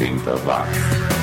80 0.00 0.46
watts. 0.46 1.19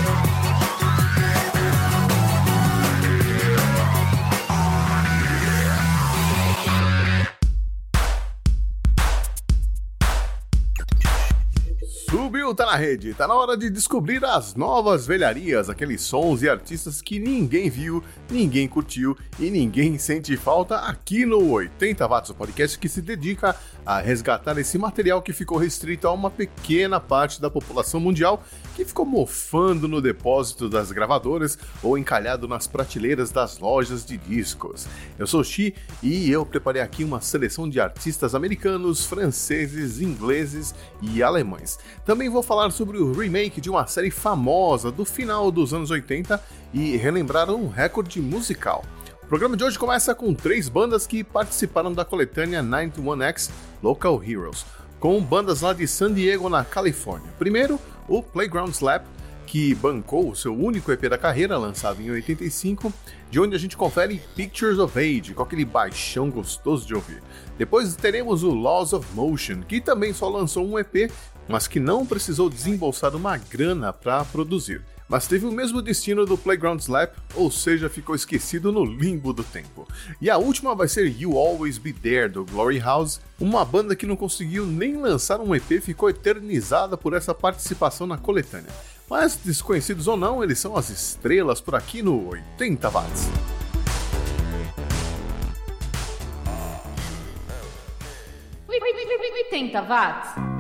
Rede. 12.78 13.14
Tá 13.14 13.28
na 13.28 13.34
hora 13.34 13.58
de 13.58 13.70
descobrir 13.70 14.24
as 14.24 14.56
novas 14.56 15.06
velharias, 15.06 15.70
aqueles 15.70 16.02
sons 16.02 16.42
e 16.42 16.50
artistas 16.50 17.02
que 17.02 17.20
ninguém 17.20 17.70
viu, 17.70 18.04
ninguém 18.30 18.68
curtiu 18.68 19.18
e 19.40 19.50
ninguém 19.50 19.98
sente 19.98 20.38
falta 20.38 20.78
aqui 20.78 21.26
no 21.26 21.52
80 21.52 22.08
Watts, 22.08 22.30
o 22.30 22.36
podcast 22.36 22.78
que 22.78 22.88
se 22.88 23.02
dedica 23.02 23.56
a 23.86 24.00
resgatar 24.00 24.58
esse 24.58 24.78
material 24.78 25.22
que 25.22 25.34
ficou 25.34 25.58
restrito 25.58 26.08
a 26.08 26.12
uma 26.12 26.30
pequena 26.30 27.00
parte 27.00 27.42
da 27.42 27.50
população 27.50 28.00
mundial 28.00 28.44
que 28.76 28.86
ficou 28.86 29.06
mofando 29.06 29.88
no 29.88 30.00
depósito 30.00 30.70
das 30.70 30.92
gravadoras 30.92 31.58
ou 31.82 31.98
encalhado 31.98 32.48
nas 32.48 32.68
prateleiras 32.68 33.32
das 33.32 33.58
lojas 33.58 34.06
de 34.06 34.18
discos. 34.18 34.88
Eu 35.18 35.26
sou 35.26 35.44
Xi 35.44 35.74
e 36.04 36.30
eu 36.30 36.46
preparei 36.46 36.82
aqui 36.82 37.04
uma 37.04 37.20
seleção 37.20 37.68
de 37.68 37.80
artistas 37.80 38.36
americanos, 38.36 39.04
franceses, 39.04 40.00
ingleses 40.00 40.76
e 41.02 41.24
alemães. 41.24 41.80
Também 42.06 42.30
vou 42.30 42.44
falar 42.44 42.67
sobre 42.72 42.98
o 42.98 43.14
remake 43.14 43.62
de 43.62 43.70
uma 43.70 43.88
série 43.88 44.12
famosa 44.12 44.92
do 44.92 45.06
final 45.06 45.52
dos 45.52 45.74
anos 45.74 45.92
80 45.92 46.44
e 46.74 46.98
relembrar 46.98 47.50
um 47.50 47.68
recorde 47.68 48.22
musical. 48.22 48.84
O 49.24 49.28
programa 49.28 49.58
de 49.58 49.64
hoje 49.64 49.78
começa 49.78 50.16
com 50.16 50.34
três 50.34 50.70
bandas 50.70 51.06
que 51.06 51.24
participaram 51.24 51.94
da 51.94 52.06
coletânea 52.06 52.64
91X 52.64 53.50
Local 53.84 54.24
Heroes, 54.24 54.66
com 55.00 55.22
bandas 55.22 55.62
lá 55.62 55.74
de 55.74 55.88
San 55.88 56.14
Diego, 56.14 56.48
na 56.48 56.64
Califórnia. 56.64 57.32
Primeiro, 57.38 57.80
o 58.08 58.24
Playground 58.24 58.72
Slap, 58.72 59.06
que 59.46 59.74
bancou 59.76 60.30
o 60.30 60.36
seu 60.36 60.54
único 60.54 60.92
EP 60.92 61.10
da 61.10 61.18
carreira, 61.18 61.58
lançado 61.58 62.02
em 62.02 62.10
85, 62.12 62.94
de 63.30 63.40
onde 63.40 63.56
a 63.56 63.60
gente 63.60 63.78
confere 63.78 64.22
Pictures 64.36 64.78
of 64.78 64.98
Age, 64.98 65.34
com 65.34 65.44
aquele 65.44 65.66
baixão 65.66 66.30
gostoso 66.30 66.86
de 66.86 66.96
ouvir. 66.96 67.22
Depois 67.58 67.96
teremos 67.96 68.44
o 68.44 68.54
Laws 68.54 68.94
of 68.94 69.08
Motion, 69.14 69.62
que 69.62 69.82
também 69.82 70.14
só 70.14 70.30
lançou 70.30 70.66
um 70.66 70.78
EP, 70.78 71.12
mas 71.48 71.68
que 71.68 71.80
não 71.80 72.06
precisou 72.06 72.50
desembolsar 72.50 73.16
uma 73.16 73.38
grana 73.38 73.94
para 73.94 74.24
produzir 74.26 74.82
mas 75.10 75.28
teve 75.28 75.46
o 75.46 75.52
mesmo 75.52 75.82
destino 75.82 76.26
do 76.26 76.38
Playground 76.38 76.80
Slap, 76.82 77.16
ou 77.34 77.50
seja, 77.50 77.90
ficou 77.90 78.14
esquecido 78.14 78.72
no 78.72 78.84
limbo 78.84 79.32
do 79.32 79.44
tempo. 79.44 79.88
E 80.22 80.30
a 80.30 80.38
última 80.38 80.76
vai 80.76 80.88
ser 80.88 81.08
You 81.08 81.38
Always 81.38 81.78
Be 81.78 81.94
There, 81.94 82.30
do 82.30 82.46
Glory 82.46 82.80
House, 82.80 83.22
uma 83.40 83.64
banda 83.64 83.96
que 83.96 84.06
não 84.06 84.16
conseguiu 84.16 84.66
nem 84.66 84.98
lançar 84.98 85.40
um 85.40 85.56
EP 85.56 85.82
ficou 85.82 86.10
eternizada 86.10 86.98
por 86.98 87.14
essa 87.14 87.34
participação 87.34 88.06
na 88.06 88.18
coletânea. 88.18 88.72
Mas, 89.10 89.38
desconhecidos 89.38 90.08
ou 90.08 90.18
não, 90.18 90.44
eles 90.44 90.60
são 90.60 90.76
as 90.76 90.90
estrelas 90.90 91.62
por 91.62 91.76
aqui 91.76 92.02
no 92.02 92.28
80 92.30 92.90
Watts. 92.90 93.30
Oitenta 99.50 99.82
watts. 99.82 100.57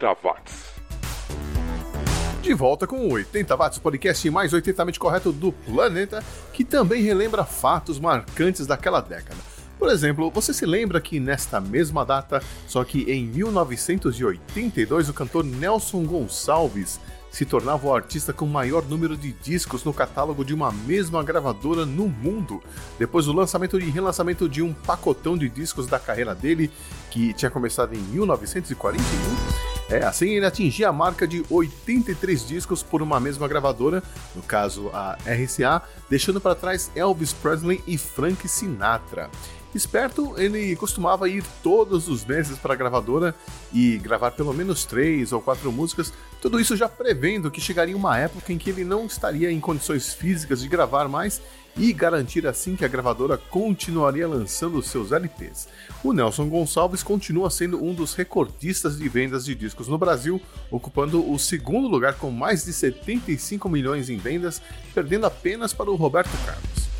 80 0.00 0.16
watts. 0.22 0.70
De 2.40 2.54
volta 2.54 2.86
com 2.86 2.96
o 3.06 3.12
80 3.12 3.54
Watts, 3.54 3.78
podcast 3.78 4.30
mais 4.30 4.52
80mente 4.52 4.98
correto 4.98 5.30
do 5.30 5.52
planeta, 5.52 6.24
que 6.54 6.64
também 6.64 7.02
relembra 7.02 7.44
fatos 7.44 8.00
marcantes 8.00 8.66
daquela 8.66 9.02
década. 9.02 9.36
Por 9.78 9.90
exemplo, 9.90 10.30
você 10.30 10.54
se 10.54 10.64
lembra 10.64 11.00
que 11.00 11.20
nesta 11.20 11.60
mesma 11.60 12.04
data, 12.04 12.42
só 12.66 12.82
que 12.82 13.10
em 13.10 13.26
1982, 13.26 15.10
o 15.10 15.14
cantor 15.14 15.44
Nelson 15.44 16.04
Gonçalves 16.04 16.98
se 17.30 17.44
tornava 17.44 17.86
o 17.86 17.94
artista 17.94 18.32
com 18.32 18.44
maior 18.44 18.84
número 18.84 19.16
de 19.16 19.32
discos 19.32 19.84
no 19.84 19.94
catálogo 19.94 20.44
de 20.44 20.52
uma 20.52 20.72
mesma 20.72 21.22
gravadora 21.22 21.86
no 21.86 22.08
mundo, 22.08 22.62
depois 22.98 23.26
do 23.26 23.32
lançamento 23.32 23.78
e 23.78 23.88
relançamento 23.88 24.48
de 24.48 24.62
um 24.62 24.72
pacotão 24.72 25.38
de 25.38 25.48
discos 25.48 25.86
da 25.86 25.98
carreira 25.98 26.34
dele, 26.34 26.70
que 27.10 27.32
tinha 27.32 27.50
começado 27.50 27.94
em 27.94 27.98
1941. 27.98 29.69
É, 29.90 30.04
assim 30.04 30.28
ele 30.36 30.46
atingia 30.46 30.88
a 30.88 30.92
marca 30.92 31.26
de 31.26 31.44
83 31.50 32.46
discos 32.46 32.80
por 32.80 33.02
uma 33.02 33.18
mesma 33.18 33.48
gravadora, 33.48 34.00
no 34.36 34.42
caso 34.42 34.88
a 34.92 35.18
RCA, 35.26 35.82
deixando 36.08 36.40
para 36.40 36.54
trás 36.54 36.92
Elvis 36.94 37.32
Presley 37.32 37.82
e 37.88 37.98
Frank 37.98 38.46
Sinatra. 38.46 39.28
Esperto, 39.74 40.34
ele 40.36 40.74
costumava 40.76 41.28
ir 41.28 41.44
todos 41.62 42.08
os 42.08 42.24
meses 42.24 42.58
para 42.58 42.74
a 42.74 42.76
gravadora 42.76 43.34
e 43.72 43.98
gravar 43.98 44.32
pelo 44.32 44.52
menos 44.52 44.84
três 44.84 45.32
ou 45.32 45.40
quatro 45.40 45.70
músicas, 45.70 46.12
tudo 46.40 46.58
isso 46.58 46.76
já 46.76 46.88
prevendo 46.88 47.50
que 47.50 47.60
chegaria 47.60 47.96
uma 47.96 48.18
época 48.18 48.52
em 48.52 48.58
que 48.58 48.70
ele 48.70 48.84
não 48.84 49.06
estaria 49.06 49.50
em 49.50 49.60
condições 49.60 50.12
físicas 50.12 50.60
de 50.60 50.68
gravar 50.68 51.08
mais 51.08 51.40
e 51.76 51.92
garantir 51.92 52.46
assim 52.46 52.76
que 52.76 52.84
a 52.84 52.88
gravadora 52.88 53.38
continuaria 53.38 54.26
lançando 54.26 54.82
seus 54.82 55.12
LPs. 55.12 55.68
O 56.02 56.12
Nelson 56.12 56.48
Gonçalves 56.48 57.02
continua 57.02 57.50
sendo 57.50 57.82
um 57.82 57.94
dos 57.94 58.14
recordistas 58.14 58.98
de 58.98 59.08
vendas 59.08 59.44
de 59.44 59.54
discos 59.54 59.88
no 59.88 59.98
Brasil, 59.98 60.40
ocupando 60.70 61.30
o 61.30 61.38
segundo 61.38 61.88
lugar 61.88 62.14
com 62.14 62.30
mais 62.30 62.64
de 62.64 62.72
75 62.72 63.68
milhões 63.68 64.10
em 64.10 64.16
vendas, 64.16 64.60
perdendo 64.94 65.26
apenas 65.26 65.72
para 65.72 65.90
o 65.90 65.96
Roberto 65.96 66.36
Carlos. 66.44 66.90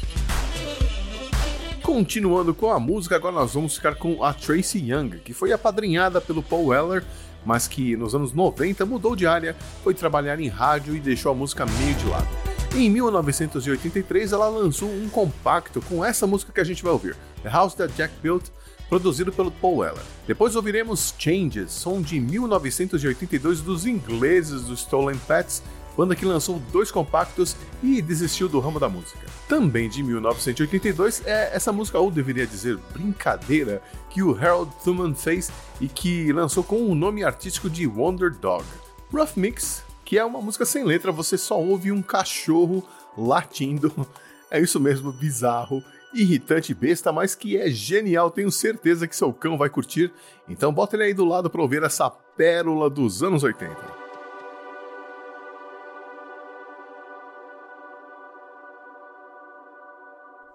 Continuando 1.82 2.54
com 2.54 2.70
a 2.70 2.78
música, 2.78 3.16
agora 3.16 3.34
nós 3.34 3.54
vamos 3.54 3.74
ficar 3.74 3.96
com 3.96 4.22
a 4.22 4.32
Tracy 4.32 4.78
Young, 4.78 5.18
que 5.24 5.34
foi 5.34 5.50
apadrinhada 5.50 6.20
pelo 6.20 6.42
Paul 6.42 6.66
Weller, 6.66 7.04
mas 7.44 7.66
que 7.66 7.96
nos 7.96 8.14
anos 8.14 8.32
90 8.32 8.84
mudou 8.86 9.16
de 9.16 9.26
área, 9.26 9.56
foi 9.82 9.94
trabalhar 9.94 10.38
em 10.38 10.48
rádio 10.48 10.94
e 10.94 11.00
deixou 11.00 11.32
a 11.32 11.34
música 11.34 11.66
meio 11.66 11.94
de 11.94 12.06
lado. 12.06 12.49
Em 12.72 12.88
1983, 12.88 14.32
ela 14.32 14.48
lançou 14.48 14.88
um 14.88 15.08
compacto 15.08 15.82
com 15.82 16.04
essa 16.04 16.24
música 16.24 16.52
que 16.52 16.60
a 16.60 16.64
gente 16.64 16.84
vai 16.84 16.92
ouvir, 16.92 17.16
The 17.42 17.50
House 17.50 17.74
That 17.74 17.92
Jack 17.94 18.14
Built, 18.22 18.44
produzido 18.88 19.32
pelo 19.32 19.50
Paul 19.50 19.78
Weller. 19.78 20.02
Depois 20.26 20.54
ouviremos 20.54 21.12
Changes, 21.18 21.72
som 21.72 22.00
de 22.00 22.20
1982 22.20 23.60
dos 23.60 23.86
ingleses 23.86 24.62
do 24.62 24.74
Stolen 24.74 25.18
Pets, 25.26 25.62
banda 25.96 26.14
que 26.14 26.24
lançou 26.24 26.62
dois 26.72 26.92
compactos 26.92 27.56
e 27.82 28.00
desistiu 28.00 28.48
do 28.48 28.60
ramo 28.60 28.78
da 28.78 28.88
música. 28.88 29.26
Também 29.48 29.88
de 29.88 30.02
1982 30.04 31.22
é 31.26 31.54
essa 31.54 31.72
música, 31.72 31.98
ou 31.98 32.08
deveria 32.08 32.46
dizer 32.46 32.78
brincadeira, 32.92 33.82
que 34.08 34.22
o 34.22 34.32
Harold 34.32 34.70
Thuman 34.84 35.14
fez 35.14 35.50
e 35.80 35.88
que 35.88 36.32
lançou 36.32 36.62
com 36.62 36.86
o 36.86 36.94
nome 36.94 37.24
artístico 37.24 37.68
de 37.68 37.86
Wonder 37.86 38.32
Dog. 38.32 38.64
Rough 39.12 39.36
Mix, 39.36 39.82
que 40.10 40.18
é 40.18 40.24
uma 40.24 40.42
música 40.42 40.64
sem 40.64 40.82
letra, 40.82 41.12
você 41.12 41.38
só 41.38 41.56
ouve 41.56 41.92
um 41.92 42.02
cachorro 42.02 42.84
latindo. 43.16 43.94
É 44.52 44.58
isso 44.58 44.80
mesmo, 44.80 45.12
bizarro, 45.12 45.80
irritante 46.12 46.74
besta, 46.74 47.12
mas 47.12 47.36
que 47.36 47.56
é 47.56 47.70
genial, 47.70 48.32
tenho 48.32 48.50
certeza 48.50 49.06
que 49.06 49.14
seu 49.14 49.32
cão 49.32 49.56
vai 49.56 49.70
curtir. 49.70 50.12
Então 50.48 50.74
bota 50.74 50.96
ele 50.96 51.04
aí 51.04 51.14
do 51.14 51.24
lado 51.24 51.48
para 51.48 51.62
ouvir 51.62 51.84
essa 51.84 52.10
pérola 52.10 52.90
dos 52.90 53.22
anos 53.22 53.44
80. 53.44 53.76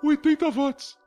80 0.03 0.51
watts. 0.51 1.04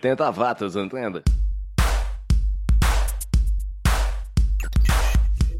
80 0.00 0.30
watts, 0.30 0.76
entende? 0.76 1.22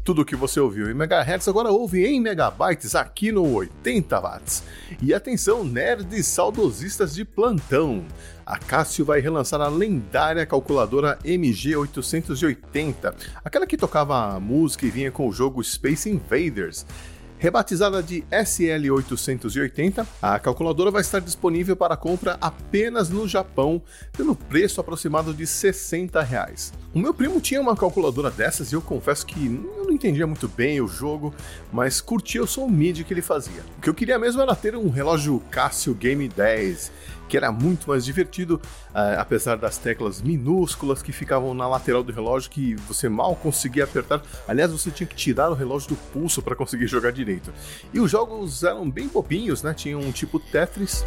Tudo 0.03 0.25
que 0.25 0.35
você 0.35 0.59
ouviu 0.59 0.89
em 0.89 0.95
megahertz 0.95 1.47
agora 1.47 1.69
ouve 1.69 2.03
em 2.03 2.19
megabytes 2.19 2.95
aqui 2.95 3.31
no 3.31 3.47
80 3.53 4.19
watts. 4.19 4.63
E 4.99 5.13
atenção, 5.13 5.63
nerds 5.63 6.25
saudosistas 6.25 7.13
de 7.13 7.23
plantão. 7.23 8.03
A 8.43 8.57
Cássio 8.57 9.05
vai 9.05 9.19
relançar 9.19 9.61
a 9.61 9.67
lendária 9.67 10.43
calculadora 10.43 11.19
MG880, 11.23 13.13
aquela 13.45 13.67
que 13.67 13.77
tocava 13.77 14.39
música 14.39 14.87
e 14.87 14.89
vinha 14.89 15.11
com 15.11 15.27
o 15.27 15.31
jogo 15.31 15.63
Space 15.63 16.09
Invaders. 16.09 16.83
Rebatizada 17.41 18.03
de 18.03 18.21
SL880, 18.31 20.05
a 20.21 20.37
calculadora 20.37 20.91
vai 20.91 21.01
estar 21.01 21.19
disponível 21.19 21.75
para 21.75 21.97
compra 21.97 22.37
apenas 22.39 23.09
no 23.09 23.27
Japão 23.27 23.81
pelo 24.15 24.35
preço 24.35 24.79
aproximado 24.79 25.33
de 25.33 25.47
60 25.47 26.21
reais. 26.21 26.71
O 26.93 26.99
meu 26.99 27.15
primo 27.15 27.41
tinha 27.41 27.59
uma 27.59 27.75
calculadora 27.75 28.29
dessas 28.29 28.71
e 28.71 28.75
eu 28.75 28.81
confesso 28.81 29.25
que 29.25 29.47
eu 29.47 29.85
não 29.85 29.91
entendia 29.91 30.27
muito 30.27 30.47
bem 30.47 30.81
o 30.81 30.87
jogo, 30.87 31.33
mas 31.73 31.99
curtia 31.99 32.43
o 32.43 32.47
som 32.47 32.67
MIDI 32.67 33.03
que 33.03 33.11
ele 33.11 33.23
fazia. 33.23 33.63
O 33.75 33.81
que 33.81 33.89
eu 33.89 33.95
queria 33.95 34.19
mesmo 34.19 34.39
era 34.39 34.55
ter 34.55 34.75
um 34.75 34.91
relógio 34.91 35.41
Casio 35.49 35.95
Game 35.95 36.27
10, 36.27 36.91
que 37.31 37.37
era 37.37 37.49
muito 37.49 37.87
mais 37.87 38.03
divertido, 38.03 38.55
uh, 38.89 39.17
apesar 39.17 39.55
das 39.55 39.77
teclas 39.77 40.21
minúsculas 40.21 41.01
que 41.01 41.13
ficavam 41.13 41.53
na 41.53 41.65
lateral 41.65 42.03
do 42.03 42.11
relógio 42.11 42.51
que 42.51 42.75
você 42.89 43.07
mal 43.07 43.37
conseguia 43.37 43.85
apertar. 43.85 44.21
Aliás, 44.45 44.69
você 44.69 44.91
tinha 44.91 45.07
que 45.07 45.15
tirar 45.15 45.49
o 45.49 45.53
relógio 45.53 45.87
do 45.87 45.95
pulso 45.95 46.41
para 46.41 46.57
conseguir 46.57 46.87
jogar 46.87 47.13
direito. 47.13 47.53
E 47.93 48.01
os 48.01 48.11
jogos 48.11 48.65
eram 48.65 48.91
bem 48.91 49.07
bobinhos, 49.07 49.63
né? 49.63 49.73
Tinham 49.73 50.01
um 50.01 50.11
tipo 50.11 50.41
Tetris, 50.41 51.05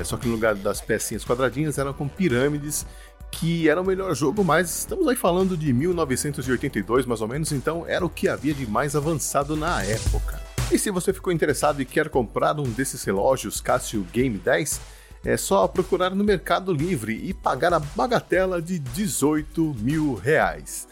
é, 0.00 0.02
só 0.02 0.16
que 0.16 0.26
no 0.26 0.32
lugar 0.32 0.54
das 0.54 0.80
pecinhas 0.80 1.22
quadradinhas 1.26 1.76
eram 1.76 1.92
com 1.92 2.08
pirâmides 2.08 2.86
que 3.30 3.68
era 3.68 3.82
o 3.82 3.84
melhor 3.84 4.14
jogo, 4.14 4.44
mas 4.44 4.78
estamos 4.78 5.06
aí 5.08 5.16
falando 5.16 5.56
de 5.56 5.72
1982 5.72 7.04
mais 7.04 7.20
ou 7.20 7.26
menos, 7.26 7.50
então 7.50 7.84
era 7.86 8.06
o 8.06 8.08
que 8.08 8.28
havia 8.28 8.54
de 8.54 8.64
mais 8.64 8.94
avançado 8.94 9.56
na 9.56 9.82
época. 9.82 10.40
E 10.72 10.78
se 10.78 10.90
você 10.90 11.12
ficou 11.12 11.32
interessado 11.32 11.82
e 11.82 11.84
quer 11.84 12.08
comprar 12.08 12.58
um 12.58 12.62
desses 12.62 13.02
relógios 13.04 13.60
Casio 13.60 14.06
Game 14.12 14.38
10, 14.38 14.80
é 15.24 15.36
só 15.36 15.66
procurar 15.66 16.14
no 16.14 16.22
Mercado 16.22 16.72
Livre 16.72 17.18
e 17.24 17.32
pagar 17.32 17.72
a 17.72 17.80
bagatela 17.80 18.60
de 18.60 18.78
18 18.78 19.74
mil 19.80 20.14
reais. 20.14 20.86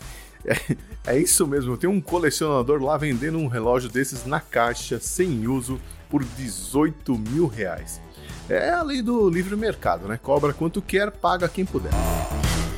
É, 0.45 0.77
é 1.07 1.18
isso 1.18 1.47
mesmo, 1.47 1.77
tem 1.77 1.88
um 1.88 2.01
colecionador 2.01 2.83
lá 2.83 2.97
vendendo 2.97 3.38
um 3.38 3.47
relógio 3.47 3.90
desses 3.90 4.25
na 4.25 4.40
caixa, 4.40 4.99
sem 4.99 5.47
uso, 5.47 5.81
por 6.09 6.25
18 6.25 7.16
mil 7.16 7.47
reais. 7.47 8.01
É 8.49 8.71
a 8.71 8.83
lei 8.83 9.03
do 9.03 9.31
livre 9.31 9.57
mercado, 9.57 10.09
né? 10.09 10.18
Cobra 10.21 10.53
quanto 10.53 10.83
quer, 10.83 11.11
paga 11.11 11.49
quem 11.49 11.64
puder. 11.64 11.92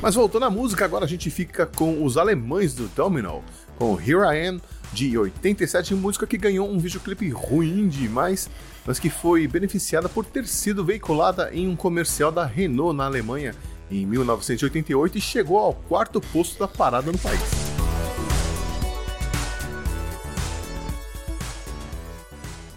Mas 0.01 0.13
voltando 0.13 0.45
à 0.45 0.49
música, 0.49 0.85
agora 0.85 1.05
a 1.05 1.07
gente 1.07 1.31
fica 1.31 1.65
com 1.65 2.03
os 2.03 2.17
alemães 2.17 2.73
do 2.73 2.87
Domino, 2.89 3.43
com 3.77 3.99
Here 3.99 4.19
I 4.19 4.47
Am, 4.47 4.61
de 4.93 5.17
87, 5.17 5.95
música 5.95 6.27
que 6.27 6.37
ganhou 6.37 6.69
um 6.69 6.77
videoclipe 6.77 7.29
ruim 7.29 7.87
demais, 7.87 8.49
mas 8.85 8.99
que 8.99 9.09
foi 9.09 9.47
beneficiada 9.47 10.07
por 10.07 10.25
ter 10.25 10.47
sido 10.47 10.85
veiculada 10.85 11.49
em 11.53 11.67
um 11.67 11.75
comercial 11.75 12.31
da 12.31 12.45
Renault 12.45 12.95
na 12.95 13.05
Alemanha 13.05 13.55
em 13.89 14.05
1988 14.05 15.17
e 15.17 15.21
chegou 15.21 15.57
ao 15.57 15.73
quarto 15.73 16.21
posto 16.21 16.59
da 16.59 16.67
parada 16.67 17.11
no 17.11 17.17
país. 17.17 17.41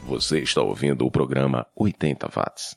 Você 0.06 0.40
está 0.40 0.62
ouvindo 0.62 1.04
o 1.04 1.10
programa 1.10 1.66
80 1.76 2.28
Watts. 2.34 2.74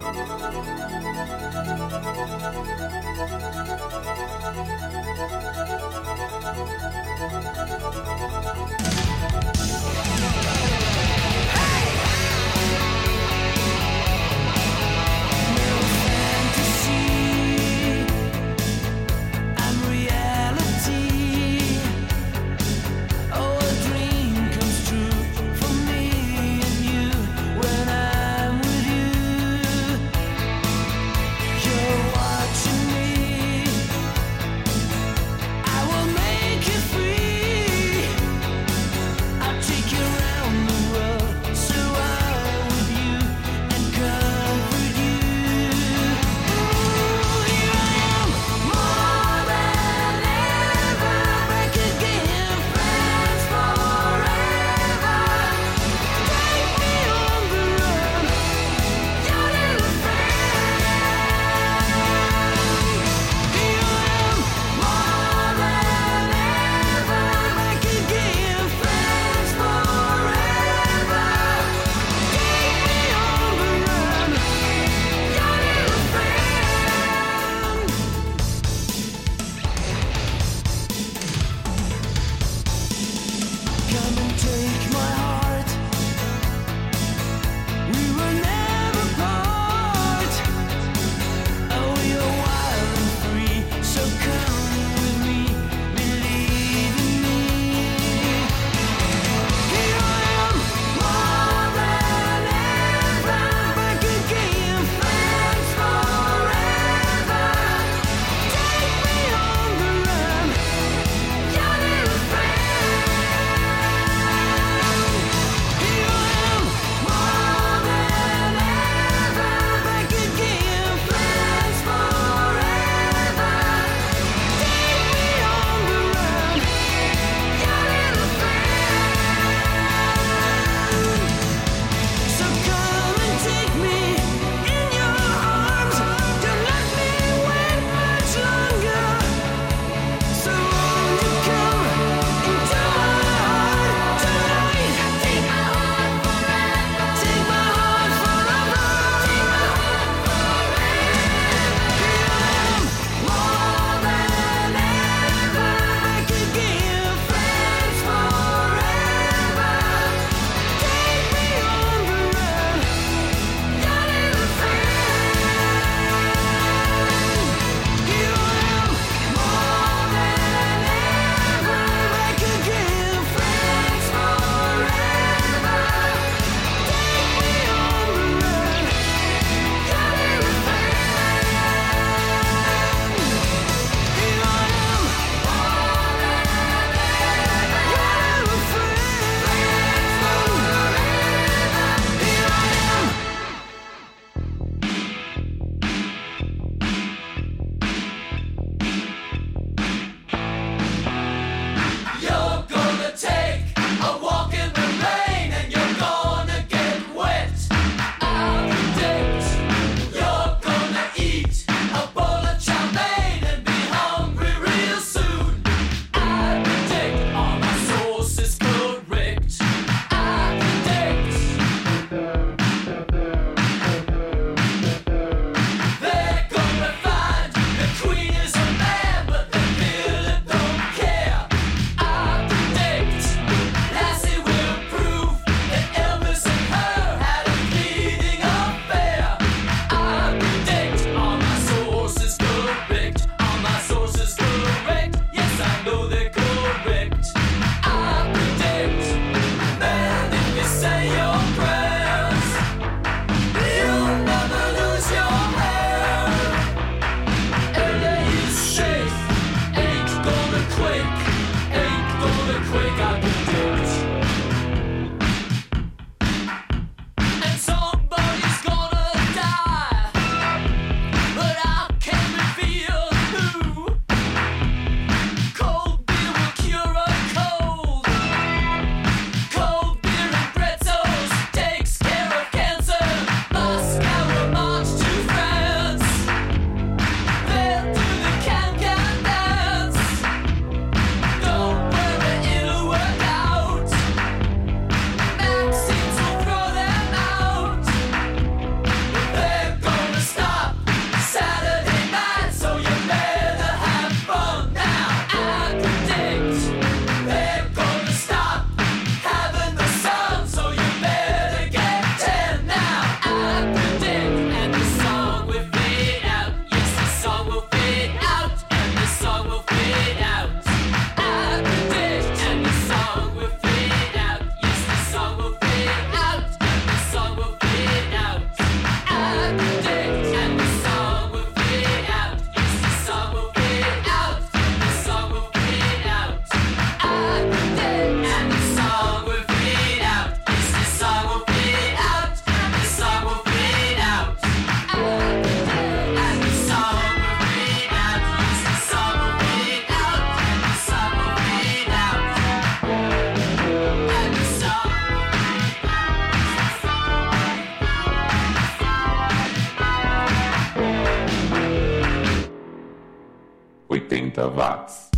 80 364.41 364.49
watts. 364.49 365.11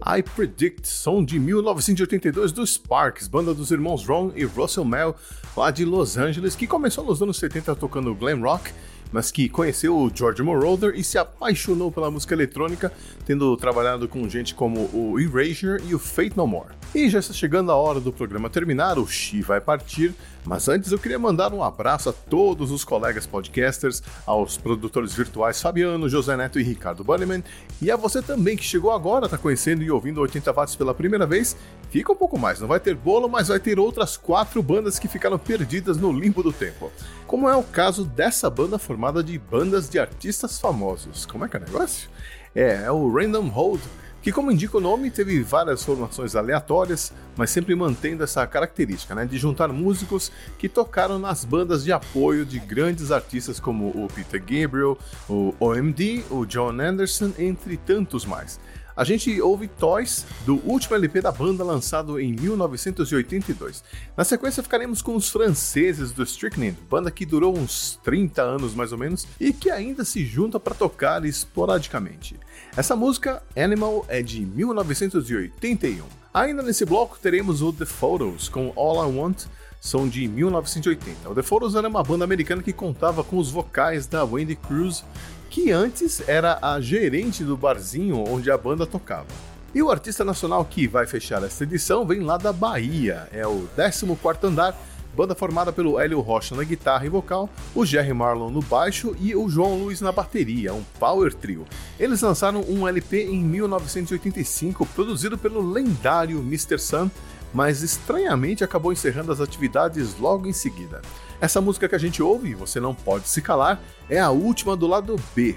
I 0.00 0.22
Predict, 0.22 0.86
som 0.86 1.22
de 1.22 1.38
1982 1.38 2.52
do 2.52 2.66
Sparks, 2.66 3.28
banda 3.28 3.52
dos 3.52 3.70
irmãos 3.70 4.06
Ron 4.06 4.32
e 4.34 4.44
Russell 4.44 4.84
Mel, 4.84 5.14
lá 5.54 5.70
de 5.70 5.84
Los 5.84 6.16
Angeles, 6.16 6.56
que 6.56 6.66
começou 6.66 7.04
nos 7.04 7.20
anos 7.20 7.36
70 7.36 7.74
tocando 7.76 8.14
glam 8.14 8.40
rock, 8.40 8.72
mas 9.12 9.30
que 9.30 9.48
conheceu 9.48 9.94
o 9.94 10.10
George 10.14 10.42
Moroder 10.42 10.94
e 10.94 11.04
se 11.04 11.18
apaixonou 11.18 11.92
pela 11.92 12.10
música 12.10 12.34
eletrônica, 12.34 12.90
tendo 13.26 13.54
trabalhado 13.58 14.08
com 14.08 14.26
gente 14.28 14.54
como 14.54 14.88
o 14.94 15.20
Erasure 15.20 15.82
e 15.86 15.94
o 15.94 15.98
Fate 15.98 16.36
No 16.36 16.46
More. 16.46 16.70
E 16.94 17.10
já 17.10 17.18
está 17.18 17.34
chegando 17.34 17.70
a 17.70 17.76
hora 17.76 18.00
do 18.00 18.12
programa 18.12 18.48
terminar, 18.48 18.98
o 18.98 19.06
Xi 19.06 19.42
vai 19.42 19.60
partir, 19.60 20.14
mas 20.48 20.66
antes 20.66 20.90
eu 20.90 20.98
queria 20.98 21.18
mandar 21.18 21.52
um 21.52 21.62
abraço 21.62 22.08
a 22.08 22.12
todos 22.12 22.70
os 22.70 22.82
colegas 22.82 23.26
podcasters, 23.26 24.02
aos 24.24 24.56
produtores 24.56 25.12
virtuais 25.12 25.60
Fabiano, 25.60 26.08
José 26.08 26.34
Neto 26.38 26.58
e 26.58 26.62
Ricardo 26.62 27.04
Bunnyman, 27.04 27.44
e 27.82 27.90
a 27.90 27.96
você 27.96 28.22
também 28.22 28.56
que 28.56 28.64
chegou 28.64 28.90
agora, 28.90 29.26
está 29.26 29.36
conhecendo 29.36 29.82
e 29.82 29.90
ouvindo 29.90 30.22
80 30.22 30.50
watts 30.54 30.74
pela 30.74 30.94
primeira 30.94 31.26
vez, 31.26 31.54
fica 31.90 32.10
um 32.10 32.16
pouco 32.16 32.38
mais, 32.38 32.60
não 32.60 32.66
vai 32.66 32.80
ter 32.80 32.94
bolo, 32.94 33.28
mas 33.28 33.48
vai 33.48 33.60
ter 33.60 33.78
outras 33.78 34.16
quatro 34.16 34.62
bandas 34.62 34.98
que 34.98 35.06
ficaram 35.06 35.38
perdidas 35.38 35.98
no 35.98 36.10
limbo 36.10 36.42
do 36.42 36.50
tempo. 36.52 36.90
Como 37.26 37.46
é 37.46 37.54
o 37.54 37.62
caso 37.62 38.06
dessa 38.06 38.48
banda 38.48 38.78
formada 38.78 39.22
de 39.22 39.38
bandas 39.38 39.86
de 39.90 39.98
artistas 39.98 40.58
famosos. 40.58 41.26
Como 41.26 41.44
é 41.44 41.48
que 41.48 41.58
é 41.58 41.60
o 41.60 41.62
negócio? 41.62 42.08
É, 42.54 42.84
é 42.84 42.90
o 42.90 43.12
Random 43.12 43.48
Hold, 43.48 43.82
que 44.20 44.32
como 44.32 44.50
indica 44.50 44.76
o 44.76 44.80
nome, 44.80 45.10
teve 45.10 45.42
várias 45.42 45.82
formações 45.82 46.34
aleatórias, 46.34 47.12
mas 47.36 47.50
sempre 47.50 47.74
mantendo 47.74 48.24
essa 48.24 48.46
característica, 48.46 49.14
né, 49.14 49.24
de 49.24 49.38
juntar 49.38 49.68
músicos 49.68 50.32
que 50.58 50.68
tocaram 50.68 51.18
nas 51.18 51.44
bandas 51.44 51.84
de 51.84 51.92
apoio 51.92 52.44
de 52.44 52.58
grandes 52.58 53.10
artistas 53.10 53.60
como 53.60 53.88
o 53.88 54.08
Peter 54.14 54.40
Gabriel, 54.40 54.98
o 55.28 55.54
OMD, 55.60 56.24
o 56.30 56.44
John 56.44 56.80
Anderson, 56.80 57.32
entre 57.38 57.76
tantos 57.76 58.24
mais. 58.24 58.58
A 58.98 59.04
gente 59.04 59.40
ouve 59.40 59.68
Toys, 59.68 60.26
do 60.44 60.56
último 60.68 60.96
LP 60.96 61.20
da 61.20 61.30
banda 61.30 61.62
lançado 61.62 62.18
em 62.18 62.32
1982. 62.32 63.84
Na 64.16 64.24
sequência 64.24 64.60
ficaremos 64.60 65.00
com 65.00 65.14
os 65.14 65.28
franceses 65.28 66.10
do 66.10 66.24
Strychnine, 66.24 66.76
banda 66.90 67.08
que 67.08 67.24
durou 67.24 67.56
uns 67.56 68.00
30 68.02 68.42
anos 68.42 68.74
mais 68.74 68.90
ou 68.90 68.98
menos 68.98 69.24
e 69.38 69.52
que 69.52 69.70
ainda 69.70 70.04
se 70.04 70.26
junta 70.26 70.58
para 70.58 70.74
tocar 70.74 71.24
esporadicamente. 71.24 72.34
Essa 72.78 72.94
música, 72.94 73.42
Animal, 73.56 74.06
é 74.06 74.22
de 74.22 74.46
1981. 74.46 76.04
Ainda 76.32 76.62
nesse 76.62 76.84
bloco 76.84 77.18
teremos 77.20 77.60
o 77.60 77.72
The 77.72 77.84
Photos 77.84 78.48
com 78.48 78.72
All 78.76 79.04
I 79.04 79.16
Want, 79.16 79.46
são 79.80 80.08
de 80.08 80.28
1980. 80.28 81.28
O 81.28 81.34
The 81.34 81.42
Photos 81.42 81.74
era 81.74 81.88
uma 81.88 82.04
banda 82.04 82.22
americana 82.22 82.62
que 82.62 82.72
contava 82.72 83.24
com 83.24 83.36
os 83.36 83.50
vocais 83.50 84.06
da 84.06 84.24
Wendy 84.24 84.54
Cruz, 84.54 85.04
que 85.50 85.72
antes 85.72 86.22
era 86.28 86.56
a 86.62 86.80
gerente 86.80 87.42
do 87.42 87.56
barzinho 87.56 88.22
onde 88.28 88.48
a 88.48 88.56
banda 88.56 88.86
tocava. 88.86 89.26
E 89.74 89.82
o 89.82 89.90
artista 89.90 90.24
nacional 90.24 90.64
que 90.64 90.86
vai 90.86 91.04
fechar 91.04 91.42
esta 91.42 91.64
edição 91.64 92.06
vem 92.06 92.20
lá 92.20 92.36
da 92.36 92.52
Bahia, 92.52 93.28
é 93.32 93.44
o 93.44 93.68
14º 93.76 94.44
Andar, 94.44 94.78
banda 95.18 95.34
formada 95.34 95.72
pelo 95.72 95.98
Hélio 95.98 96.20
Rocha 96.20 96.54
na 96.54 96.62
guitarra 96.62 97.04
e 97.04 97.08
vocal, 97.08 97.50
o 97.74 97.84
Jerry 97.84 98.12
Marlon 98.12 98.50
no 98.50 98.62
baixo 98.62 99.16
e 99.18 99.34
o 99.34 99.48
João 99.48 99.76
Luiz 99.76 100.00
na 100.00 100.12
bateria, 100.12 100.72
um 100.72 100.84
power 101.00 101.34
trio. 101.34 101.66
Eles 101.98 102.22
lançaram 102.22 102.60
um 102.68 102.86
LP 102.86 103.24
em 103.24 103.42
1985, 103.42 104.86
produzido 104.86 105.36
pelo 105.36 105.60
lendário 105.72 106.38
Mr. 106.38 106.78
Sun, 106.78 107.10
mas 107.52 107.82
estranhamente 107.82 108.62
acabou 108.62 108.92
encerrando 108.92 109.32
as 109.32 109.40
atividades 109.40 110.16
logo 110.20 110.46
em 110.46 110.52
seguida. 110.52 111.02
Essa 111.40 111.60
música 111.60 111.88
que 111.88 111.96
a 111.96 111.98
gente 111.98 112.22
ouve, 112.22 112.54
Você 112.54 112.78
Não 112.78 112.94
Pode 112.94 113.28
Se 113.28 113.42
Calar, 113.42 113.80
é 114.08 114.20
a 114.20 114.30
última 114.30 114.76
do 114.76 114.86
lado 114.86 115.16
B. 115.34 115.56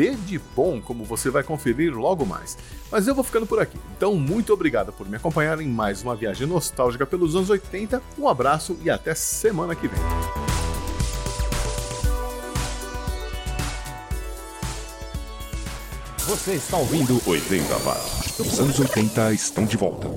B 0.00 0.16
de 0.16 0.38
bom, 0.56 0.80
como 0.80 1.04
você 1.04 1.28
vai 1.28 1.42
conferir 1.42 1.94
logo 1.94 2.24
mais. 2.24 2.56
Mas 2.90 3.06
eu 3.06 3.14
vou 3.14 3.22
ficando 3.22 3.44
por 3.44 3.60
aqui. 3.60 3.76
Então, 3.94 4.14
muito 4.14 4.50
obrigado 4.50 4.94
por 4.94 5.06
me 5.06 5.16
acompanhar 5.16 5.60
em 5.60 5.68
mais 5.68 6.02
uma 6.02 6.16
viagem 6.16 6.46
nostálgica 6.46 7.04
pelos 7.04 7.36
anos 7.36 7.50
80. 7.50 8.02
Um 8.18 8.26
abraço 8.26 8.78
e 8.82 8.88
até 8.88 9.14
semana 9.14 9.74
que 9.74 9.86
vem. 9.88 10.00
Você 16.16 16.54
está 16.54 16.78
ouvindo 16.78 17.20
80 17.26 17.76
watts. 17.80 18.38
Os 18.38 18.58
anos 18.58 18.80
80 18.80 19.34
estão 19.34 19.66
de 19.66 19.76
volta. 19.76 20.08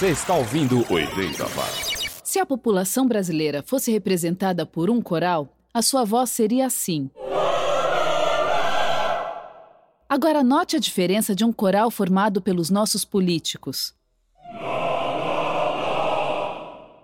Você 0.00 0.12
está 0.12 0.34
ouvindo 0.34 0.78
80 0.90 1.44
Watts. 1.44 2.22
Se 2.24 2.38
a 2.38 2.46
população 2.46 3.06
brasileira 3.06 3.62
fosse 3.62 3.92
representada 3.92 4.64
por 4.64 4.88
um 4.88 5.02
coral, 5.02 5.54
a 5.74 5.82
sua 5.82 6.06
voz 6.06 6.30
seria 6.30 6.64
assim. 6.64 7.10
Agora 10.08 10.42
note 10.42 10.74
a 10.74 10.78
diferença 10.78 11.34
de 11.34 11.44
um 11.44 11.52
coral 11.52 11.90
formado 11.90 12.40
pelos 12.40 12.70
nossos 12.70 13.04
políticos. 13.04 13.94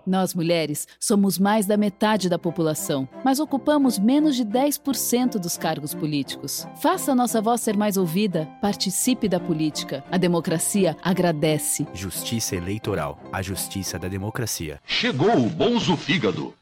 Nós, 0.07 0.33
mulheres, 0.33 0.87
somos 0.97 1.37
mais 1.37 1.65
da 1.65 1.75
metade 1.75 2.29
da 2.29 2.39
população, 2.39 3.09
mas 3.25 3.41
ocupamos 3.41 3.99
menos 3.99 4.37
de 4.37 4.45
10% 4.45 5.31
dos 5.37 5.57
cargos 5.57 5.93
políticos. 5.93 6.65
Faça 6.81 7.11
a 7.11 7.15
nossa 7.15 7.41
voz 7.41 7.59
ser 7.59 7.75
mais 7.75 7.97
ouvida, 7.97 8.47
participe 8.61 9.27
da 9.27 9.37
política. 9.37 10.05
A 10.09 10.17
democracia 10.17 10.95
agradece. 11.03 11.85
Justiça 11.93 12.55
Eleitoral, 12.55 13.19
a 13.33 13.41
justiça 13.41 13.99
da 13.99 14.07
democracia. 14.07 14.79
Chegou 14.87 15.35
o 15.35 15.49
Bonzo 15.49 15.97
Fígado. 15.97 16.53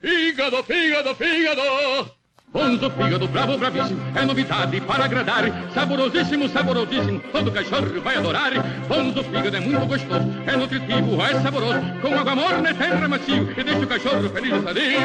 Fígado, 0.00 0.64
fígado, 0.64 1.14
fígado! 1.14 2.21
Bonzo 2.52 2.90
fígado, 2.90 3.26
bravo, 3.28 3.56
bravíssimo, 3.56 3.98
é 4.14 4.26
novidade 4.26 4.78
para 4.82 5.06
agradar. 5.06 5.44
Saborosíssimo, 5.72 6.48
saborosíssimo, 6.50 7.18
todo 7.32 7.50
cachorro 7.50 8.00
vai 8.02 8.16
adorar. 8.16 8.52
Bonzo 8.86 9.24
fígado 9.24 9.56
é 9.56 9.60
muito 9.60 9.86
gostoso, 9.86 10.28
é 10.46 10.54
nutritivo, 10.54 11.22
é 11.22 11.40
saboroso. 11.40 11.80
Com 12.02 12.14
água 12.14 12.36
morna 12.36 12.68
é 12.68 12.74
sempre 12.74 13.08
macio 13.08 13.50
e 13.56 13.64
deixa 13.64 13.80
o 13.80 13.86
cachorro 13.86 14.28
feliz 14.28 14.52
e 14.52 14.62
sadio. 14.62 15.00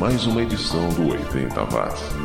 Mais 0.00 0.24
uma 0.26 0.42
edição 0.42 0.88
do 0.94 1.10
80 1.10 1.62
Watts. 1.64 2.19